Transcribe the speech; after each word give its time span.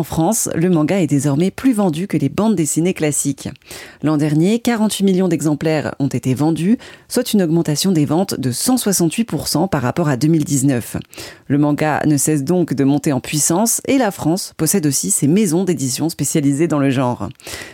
En 0.00 0.02
France, 0.02 0.48
le 0.54 0.70
manga 0.70 0.98
est 0.98 1.06
désormais 1.06 1.50
plus 1.50 1.74
vendu 1.74 2.06
que 2.06 2.16
les 2.16 2.30
bandes 2.30 2.54
dessinées 2.54 2.94
classiques. 2.94 3.50
L'an 4.02 4.16
dernier, 4.16 4.58
48 4.58 5.04
millions 5.04 5.28
d'exemplaires 5.28 5.94
ont 5.98 6.06
été 6.06 6.32
vendus, 6.32 6.78
soit 7.06 7.34
une 7.34 7.42
augmentation 7.42 7.92
des 7.92 8.06
ventes 8.06 8.40
de 8.40 8.50
168% 8.50 9.68
par 9.68 9.82
rapport 9.82 10.08
à 10.08 10.16
2019. 10.16 10.96
Le 11.48 11.58
manga 11.58 12.00
ne 12.06 12.16
cesse 12.16 12.44
donc 12.44 12.72
de 12.72 12.82
monter 12.82 13.12
en 13.12 13.20
puissance 13.20 13.82
et 13.88 13.98
la 13.98 14.10
France 14.10 14.54
possède 14.56 14.86
aussi 14.86 15.10
ses 15.10 15.26
maisons 15.26 15.64
d'édition 15.64 16.08
spécialisées 16.08 16.66
dans 16.66 16.78
le 16.78 16.88
genre. 16.88 17.28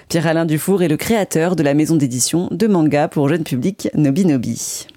Pierre-Alain 0.08 0.46
Dufour 0.46 0.82
est 0.82 0.88
le 0.88 0.96
créateur 0.96 1.54
de 1.54 1.62
la 1.62 1.74
maison 1.74 1.94
d'édition 1.94 2.48
de 2.50 2.66
manga 2.66 3.06
pour 3.06 3.28
jeune 3.28 3.44
public 3.44 3.88
Nobi 3.94 4.24
Nobi. 4.24 4.88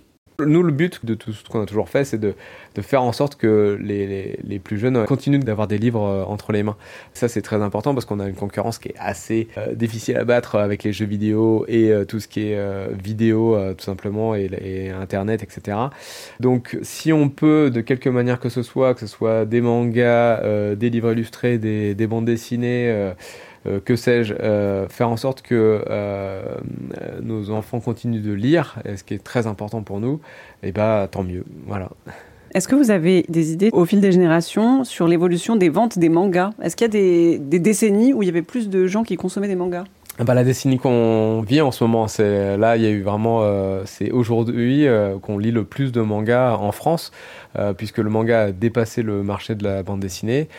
Nous, 0.46 0.64
le 0.64 0.72
but 0.72 1.06
de 1.06 1.14
tout 1.14 1.34
ce 1.34 1.44
qu'on 1.48 1.62
a 1.62 1.66
toujours 1.66 1.90
fait, 1.90 2.04
c'est 2.04 2.18
de, 2.18 2.34
faire 2.82 3.04
en 3.04 3.12
sorte 3.12 3.36
que 3.36 3.78
les, 3.82 4.60
plus 4.60 4.78
jeunes 4.78 5.06
continuent 5.06 5.40
d'avoir 5.40 5.68
des 5.68 5.78
livres 5.78 6.04
euh, 6.04 6.24
entre 6.24 6.52
les 6.52 6.64
mains. 6.64 6.78
Ça, 7.14 7.28
c'est 7.28 7.42
très 7.42 7.62
important 7.62 7.94
parce 7.94 8.06
qu'on 8.06 8.20
a 8.20 8.28
une 8.28 8.36
concurrence 8.36 8.80
qui 8.80 8.90
est 8.90 8.96
assez 9.00 9.48
euh, 9.58 9.74
difficile 9.74 10.18
à 10.18 10.24
battre 10.24 10.56
avec 10.56 10.84
les 10.84 10.94
jeux 10.94 11.06
vidéo 11.06 11.66
et 11.68 11.92
euh, 11.92 12.06
tout 12.06 12.20
ce 12.20 12.28
qui 12.28 12.52
est 12.52 12.60
vidéo, 12.94 13.58
tout 13.78 13.84
simplement, 13.84 14.36
et, 14.36 14.90
Internet, 14.90 15.44
etc. 15.44 15.78
Donc, 16.40 16.78
si 16.82 17.12
on 17.12 17.30
peut, 17.30 17.70
de 17.70 17.82
quelque 17.82 18.10
manière 18.10 18.40
que 18.40 18.50
ce 18.50 18.64
soit, 18.64 18.94
que 18.94 19.02
ce 19.02 19.08
soit 19.08 19.46
des 19.46 19.62
mangas, 19.62 20.76
des 20.76 20.90
livres 20.90 21.12
illustrés, 21.12 21.58
des, 21.58 21.96
des 21.96 22.08
bandes 22.08 22.26
dessinées, 22.26 23.14
euh, 23.68 23.80
que 23.84 23.96
sais-je, 23.96 24.34
euh, 24.34 24.88
faire 24.88 25.10
en 25.10 25.18
sorte 25.18 25.42
que 25.42 25.84
euh, 25.90 26.42
nos 27.22 27.52
enfants 27.52 27.80
continuent 27.80 28.22
de 28.22 28.32
lire, 28.32 28.80
ce 28.96 29.04
qui 29.04 29.14
est 29.14 29.24
très 29.24 29.48
important 29.48 29.82
pour 29.82 30.00
nous, 30.00 30.22
et 30.64 30.70
eh 30.70 30.72
bah 30.72 31.08
tant 31.12 31.24
mieux. 31.24 31.44
Voilà. 31.68 31.90
Est-ce 32.56 32.68
que 32.68 32.76
vous 32.76 32.90
avez 32.90 33.26
des 33.30 33.52
idées 33.52 33.70
au 33.74 33.86
fil 33.86 34.02
des 34.02 34.12
générations 34.12 34.84
sur 34.84 35.08
l'évolution 35.08 35.56
des 35.56 35.70
ventes 35.70 36.00
des 36.00 36.10
mangas? 36.10 36.52
Est-ce 36.64 36.76
qu'il 36.76 36.86
y 36.86 36.90
a 36.90 36.92
des, 36.92 37.38
des, 37.38 37.60
décennies 37.60 38.14
où 38.14 38.24
il 38.24 38.26
y 38.26 38.30
avait 38.30 38.42
plus 38.42 38.70
de 38.70 38.88
gens 38.88 39.04
qui 39.04 39.18
consommaient 39.18 39.48
des 39.48 39.56
mangas? 39.56 39.84
Bah, 40.18 40.34
la 40.34 40.44
décennie 40.44 40.80
qu'on 40.80 41.42
vit 41.42 41.62
en 41.62 41.72
ce 41.72 41.84
moment, 41.84 42.08
c'est 42.08 42.58
là 42.58 42.76
il 42.76 42.84
y 42.84 42.88
a 42.88 42.90
eu 42.90 43.04
vraiment, 43.04 43.46
c'est 43.86 44.12
aujourd'hui 44.12 44.86
qu'on 45.22 45.38
lit 45.38 45.52
le 45.52 45.64
plus 45.64 45.92
de 45.92 46.02
mangas 46.02 46.56
en 46.56 46.72
France, 46.72 47.12
puisque 47.78 48.00
le 48.00 48.10
manga 48.10 48.46
a 48.46 48.52
dépassé 48.52 49.02
le 49.02 49.22
marché 49.24 49.56
de 49.56 49.64
la 49.64 49.84
bande 49.84 50.00
dessinée. 50.00 50.50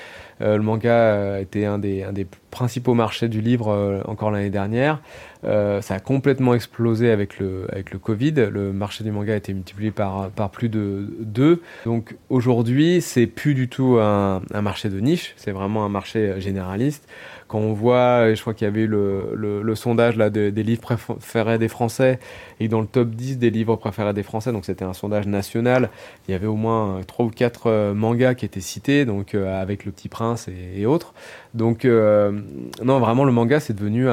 Euh, 0.42 0.56
le 0.56 0.62
manga 0.62 0.92
euh, 0.92 1.40
était 1.40 1.64
un 1.64 1.78
des, 1.78 2.02
un 2.02 2.12
des 2.12 2.26
principaux 2.50 2.94
marchés 2.94 3.28
du 3.28 3.40
livre 3.40 3.68
euh, 3.68 4.00
encore 4.06 4.30
l'année 4.30 4.50
dernière. 4.50 5.00
ça 5.42 5.94
a 5.94 6.00
complètement 6.00 6.54
explosé 6.54 7.10
avec 7.10 7.38
le, 7.38 7.66
Covid. 8.02 8.32
Le 8.50 8.72
marché 8.72 9.04
du 9.04 9.10
manga 9.10 9.32
a 9.32 9.36
été 9.36 9.54
multiplié 9.54 9.90
par, 9.90 10.30
plus 10.52 10.68
de 10.68 11.08
deux. 11.20 11.62
Donc 11.84 12.16
aujourd'hui, 12.28 13.00
c'est 13.00 13.26
plus 13.26 13.54
du 13.54 13.68
tout 13.68 13.98
un, 14.00 14.42
marché 14.62 14.88
de 14.88 15.00
niche, 15.00 15.34
c'est 15.36 15.52
vraiment 15.52 15.84
un 15.84 15.88
marché 15.88 16.40
généraliste 16.40 17.06
quand 17.50 17.58
on 17.58 17.72
voit, 17.72 18.32
je 18.32 18.40
crois 18.40 18.54
qu'il 18.54 18.64
y 18.64 18.68
avait 18.68 18.82
eu 18.82 18.86
le, 18.86 19.74
sondage 19.74 20.16
des 20.16 20.62
livres 20.62 20.82
préférés 20.82 21.58
des 21.58 21.66
Français, 21.66 22.20
et 22.60 22.68
dans 22.68 22.80
le 22.80 22.86
top 22.86 23.10
10 23.10 23.38
des 23.38 23.50
livres 23.50 23.74
préférés 23.74 24.14
des 24.14 24.22
Français, 24.22 24.52
donc 24.52 24.64
c'était 24.64 24.84
un 24.84 24.92
sondage 24.92 25.26
national, 25.26 25.90
il 26.28 26.30
y 26.30 26.34
avait 26.34 26.46
au 26.46 26.54
moins 26.54 27.00
3 27.08 27.24
ou 27.24 27.30
4 27.30 27.66
euh, 27.66 27.92
mangas 27.92 28.34
qui 28.34 28.44
étaient 28.44 28.60
cités, 28.60 29.04
donc 29.04 29.34
avec 29.34 29.84
Le 29.84 29.90
Petit 29.90 30.08
Prince 30.08 30.29
et, 30.48 30.86
autres. 30.86 31.14
Donc, 31.54 31.84
euh, 31.84 32.32
non, 32.84 33.00
vraiment, 33.00 33.24
le 33.24 33.32
manga, 33.32 33.60
c'est 33.60 33.72
devenu 33.72 34.06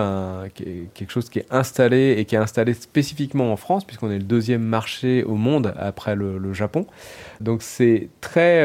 quelque 0.56 1.12
chose 1.12 1.30
qui 1.30 1.40
est 1.40 1.46
installé 1.52 2.16
et 2.18 2.26
qui 2.26 2.36
est 2.36 2.40
installé 2.40 2.74
spécifiquement 2.74 3.52
en 3.52 3.58
France, 3.58 3.86
puisqu'on 3.86 4.10
est 4.10 4.18
le 4.18 4.24
deuxième 4.24 4.64
marché 4.64 5.24
au 5.24 5.36
monde 5.36 5.74
après 5.78 6.16
le, 6.16 6.54
Japon. 6.54 6.88
Donc, 7.42 7.62
c'est 7.62 8.10
très, 8.22 8.64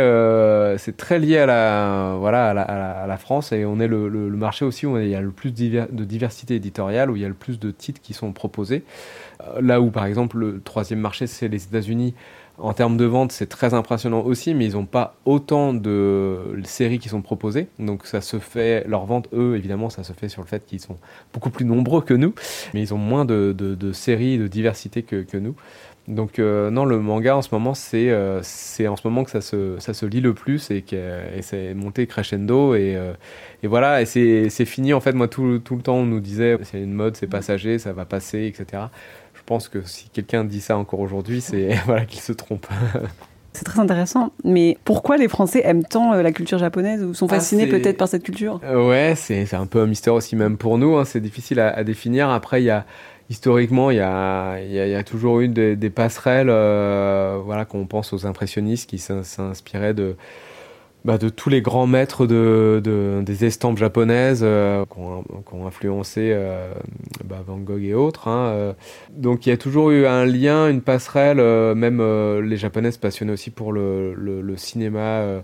c'est 0.79 0.97
très 0.97 1.19
lié 1.19 1.39
à 1.39 1.47
la, 1.47 2.17
voilà, 2.19 2.51
à 2.51 3.07
la, 3.07 3.17
France 3.19 3.53
et 3.53 3.65
on 3.65 3.79
est 3.79 3.89
le 3.89 4.09
marché 4.31 4.65
aussi 4.65 4.87
où 4.87 4.99
il 4.99 5.09
y 5.09 5.15
a 5.15 5.21
le 5.21 5.31
plus 5.31 5.53
de 5.53 6.05
diversité 6.05 6.55
éditoriale, 6.55 7.11
où 7.11 7.17
il 7.17 7.23
y 7.23 7.25
a 7.25 7.29
le 7.29 7.35
plus 7.35 7.59
de 7.59 7.71
titres 7.71 8.01
qui 8.01 8.15
sont 8.15 8.33
proposés. 8.33 8.85
Euh, 9.43 9.61
là 9.61 9.81
où, 9.81 9.91
par 9.91 10.07
exemple, 10.07 10.39
le 10.39 10.61
troisième 10.61 11.01
marché, 11.01 11.27
c'est 11.27 11.49
les 11.49 11.65
États-Unis. 11.65 12.15
En 12.59 12.75
termes 12.75 12.97
de 12.97 13.07
vente, 13.07 13.33
c'est 13.33 13.49
très 13.49 13.75
impressionnant 13.75 14.21
aussi, 14.21 14.55
mais 14.55 14.67
ils 14.67 14.75
n'ont 14.75 14.87
pas 14.87 15.17
autant 15.25 15.73
de 15.73 16.61
séries 16.65 16.99
qui 16.99 17.09
sont 17.09 17.23
proposées. 17.23 17.69
Donc 17.79 18.07
ça 18.07 18.21
se 18.21 18.39
fait, 18.39 18.62
leur 18.87 19.05
vente, 19.07 19.29
eux, 19.33 19.57
évidemment, 19.57 19.91
ça 19.91 20.03
se 20.05 20.13
fait 20.13 20.29
sur 20.29 20.43
le 20.43 20.47
fait 20.47 20.65
qu'ils 20.67 20.81
sont 20.81 20.97
beaucoup 21.33 21.51
plus 21.51 21.65
nombreux 21.65 22.03
que 22.03 22.15
nous, 22.15 22.35
mais 22.75 22.81
ils 22.81 22.95
ont 22.95 22.99
moins 22.99 23.25
de, 23.25 23.55
de, 23.57 23.93
séries, 23.93 24.39
de 24.39 24.47
diversité 24.47 25.03
que, 25.03 25.37
nous. 25.37 25.55
Donc 26.09 26.41
euh, 26.41 26.71
non, 26.71 26.85
le 26.85 26.99
manga 26.99 27.37
en 27.37 27.43
ce 27.43 27.51
moment, 27.53 27.75
c'est 27.75 28.11
euh, 28.11 28.41
en 28.41 28.97
ce 28.97 29.07
moment 29.07 29.23
que 29.23 29.31
ça 29.31 29.41
se, 29.41 29.77
ça 29.79 29.95
se 29.95 30.05
lit 30.05 30.21
le 30.21 30.35
plus 30.35 30.71
et 30.73 30.85
c'est 31.43 31.75
monté 31.75 32.09
crescendo 32.09 32.75
et, 32.75 32.97
euh, 32.97 33.13
et 33.63 33.69
voilà, 33.69 34.03
et 34.03 34.05
c'est 34.05 34.65
fini 34.65 34.93
en 34.95 35.01
fait, 35.01 35.13
moi 35.13 35.29
tout, 35.29 35.61
tout, 35.61 35.77
le 35.77 35.83
temps 35.83 35.95
on 35.95 36.07
nous 36.07 36.19
disait 36.19 36.59
c'est 36.65 36.83
une 36.83 36.93
mode, 36.93 37.17
c'est 37.17 37.29
passager, 37.29 37.79
ça 37.79 37.93
va 37.93 38.05
passer, 38.05 38.47
etc. 38.47 38.85
Je 39.35 39.43
pense 39.47 39.69
que 39.69 39.83
si 39.83 40.09
quelqu'un 40.09 40.45
dit 40.45 40.61
ça 40.61 40.77
encore 40.77 41.01
aujourd'hui, 41.01 41.41
c'est 41.41 41.75
voilà 41.87 42.05
qu'il 42.05 42.21
se 42.21 42.33
trompe. 42.33 42.67
C'est 43.53 43.65
très 43.65 43.81
intéressant. 43.81 44.33
Mais 44.45 44.79
pourquoi 44.85 45.17
les 45.17 45.29
Français 45.29 45.63
aiment 45.65 45.85
tant 45.85 46.13
la 46.15 46.33
culture 46.33 46.59
japonaise 46.59 47.03
ou 47.03 47.15
sont 47.15 47.27
ah, 47.27 47.35
fascinés 47.35 47.67
peut-être 47.67 47.99
par 47.99 48.09
cette 48.09 48.23
culture? 48.23 48.61
Ouais, 48.63 49.15
c'est 49.17 49.53
un 49.55 49.67
peu 49.67 49.81
un 49.81 49.87
mystère 49.87 50.15
aussi 50.15 50.37
même 50.37 50.57
pour 50.57 50.79
nous. 50.79 50.97
Hein. 50.97 51.05
C'est 51.05 51.21
difficile 51.21 51.61
à, 51.61 51.69
à, 51.69 51.85
définir. 51.85 52.31
Après, 52.31 52.63
il 52.63 52.65
y 52.65 52.71
a 52.71 52.87
historiquement, 53.33 53.91
il 53.91 53.97
y 53.97 54.01
a, 54.01 55.03
toujours 55.05 55.41
eu 55.41 55.49
des, 55.49 55.91
passerelles, 55.91 56.51
euh, 56.51 57.41
voilà, 57.45 57.65
qu'on 57.65 57.87
pense 57.87 58.13
aux 58.13 58.27
impressionnistes 58.27 58.89
qui 58.89 58.99
s'inspiraient 58.99 59.95
de, 59.95 60.17
bah, 61.05 61.19
de 61.19 61.29
tous 61.29 61.49
les 61.49 61.63
grands 61.63 61.87
maîtres 61.87 62.27
de, 62.27 63.23
des 63.25 63.45
estampes 63.45 63.79
japonaises 63.79 64.43
euh, 64.43 64.85
qui, 64.87 64.99
ont, 65.55 65.67
influencé 65.67 66.31
euh, 66.33 66.73
bah, 67.25 67.43
Van 67.47 67.59
Gogh 67.59 67.83
et 67.83 67.95
autres. 67.95 68.29
Hein, 68.29 68.75
donc 69.11 69.47
il 69.47 69.51
y 69.51 69.53
a 69.53 69.57
toujours 69.57 69.91
eu 69.91 70.07
un 70.07 70.25
lien, 70.25 70.69
une 70.69 70.83
passerelle, 70.83 71.39
même 71.75 72.01
les 72.41 72.57
japonaises 72.57 72.97
passionnées 72.97 73.33
aussi 73.33 73.51
pour 73.51 73.73
le, 73.73 74.55
cinéma 74.57 75.43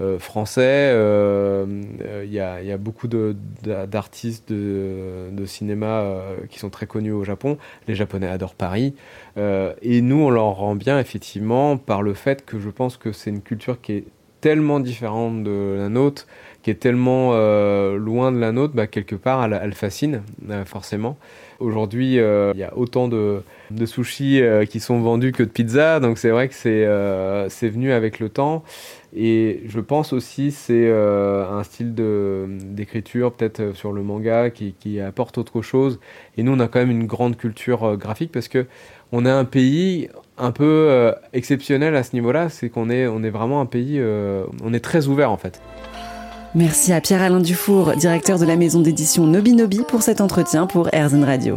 euh, 0.00 0.20
français. 0.20 0.92
Euh, 0.92 1.66
euh, 2.02 2.22
il 2.24 2.32
y, 2.32 2.40
a, 2.40 2.76
beaucoup 2.78 3.08
d'artistes 3.08 4.52
de, 4.52 5.44
cinéma 5.44 6.22
qui 6.48 6.60
sont 6.60 6.70
très 6.70 6.86
connus 6.86 7.10
au 7.10 7.24
Japon. 7.24 7.58
Les 7.88 7.96
Japonais 7.96 8.28
adorent 8.28 8.54
Paris. 8.54 8.94
et 9.36 10.00
nous, 10.00 10.20
on 10.20 10.30
leur 10.30 10.54
rend 10.56 10.76
bien, 10.76 11.00
effectivement, 11.00 11.76
par 11.76 12.02
le 12.02 12.14
fait 12.14 12.44
que 12.44 12.60
je 12.60 12.70
pense 12.70 12.96
que 12.96 13.12
c'est 13.12 13.30
une 13.30 13.42
culture 13.42 13.80
qui 13.80 13.92
est 13.92 14.04
tellement 14.40 14.80
différente 14.80 15.42
de 15.42 15.74
la 15.76 15.88
nôtre, 15.88 16.26
tellement 16.74 17.32
loin 17.96 18.32
de 18.32 18.38
la 18.38 18.52
nôtre, 18.52 18.74
bah, 18.74 18.86
quelque 18.86 19.16
part, 19.16 19.44
elle, 19.44 19.74
fascine, 19.74 20.22
forcément. 20.64 21.16
Aujourd'hui, 21.60 22.14
il 22.14 22.58
y 22.58 22.62
a 22.62 22.76
autant 22.76 23.08
de, 23.08 23.42
de 23.70 23.86
sushis 23.86 24.40
qui 24.70 24.80
sont 24.80 25.00
vendus 25.00 25.32
que 25.32 25.42
de 25.42 25.48
pizzas, 25.48 26.00
donc 26.00 26.18
c'est 26.18 26.30
vrai 26.30 26.48
que 26.48 26.54
c'est 26.54 27.68
venu 27.68 27.92
avec 27.92 28.18
le 28.20 28.28
temps. 28.28 28.64
Et 29.16 29.62
je 29.66 29.80
pense 29.80 30.12
aussi 30.12 30.50
c'est 30.50 30.86
euh, 30.86 31.48
un 31.48 31.62
style 31.62 31.94
d'écriture 31.94 33.32
peut-être 33.32 33.60
euh, 33.60 33.74
sur 33.74 33.92
le 33.92 34.02
manga 34.02 34.50
qui, 34.50 35.00
apporte 35.00 35.38
autre 35.38 35.62
chose. 35.62 35.98
Et 36.36 36.42
nous 36.42 36.52
on 36.52 36.60
a 36.60 36.68
quand 36.68 36.78
même 36.78 36.90
une 36.90 37.06
grande 37.06 37.36
culture 37.36 37.84
euh, 37.84 37.96
graphique 37.96 38.32
parce 38.32 38.48
que 38.48 38.66
on 39.12 39.24
est 39.24 39.30
un 39.30 39.46
pays 39.46 40.10
un 40.36 40.52
peu 40.52 41.12
exceptionnel 41.32 41.96
à 41.96 42.02
ce 42.02 42.14
niveau-là, 42.14 42.50
c'est 42.50 42.68
qu'on 42.68 42.90
est, 42.90 43.06
on 43.06 43.22
est 43.22 43.30
vraiment 43.30 43.62
un 43.62 43.66
pays, 43.66 43.98
on 44.62 44.74
est 44.74 44.84
très 44.84 45.06
ouvert 45.06 45.32
en 45.32 45.38
fait. 45.38 45.62
Merci 46.58 46.92
à 46.92 47.00
Pierre-Alain 47.00 47.38
Dufour, 47.38 47.92
directeur 47.94 48.36
de 48.36 48.44
la 48.44 48.56
maison 48.56 48.80
d'édition 48.80 49.28
Nobi 49.28 49.52
Nobi, 49.52 49.82
pour 49.86 50.02
cet 50.02 50.20
entretien 50.20 50.66
pour 50.66 50.92
Airzen 50.92 51.22
Radio. 51.22 51.56